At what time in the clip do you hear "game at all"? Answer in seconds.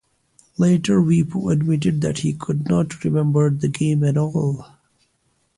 3.69-4.65